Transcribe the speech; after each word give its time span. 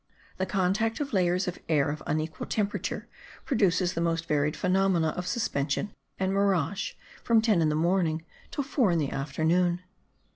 The 0.37 0.47
contact 0.47 0.99
of 0.99 1.13
layers 1.13 1.47
of 1.47 1.59
air 1.69 1.91
of 1.91 2.01
unequal 2.07 2.47
temperature 2.47 3.07
produces 3.45 3.93
the 3.93 4.01
most 4.01 4.25
varied 4.25 4.55
phenomena 4.57 5.09
of 5.09 5.27
suspension 5.27 5.91
and 6.17 6.33
mirage 6.33 6.93
from 7.23 7.39
ten 7.39 7.61
in 7.61 7.69
the 7.69 7.75
morning 7.75 8.23
till 8.49 8.63
four 8.63 8.89
in 8.89 8.97
the 8.97 9.11
afternoon. 9.11 9.83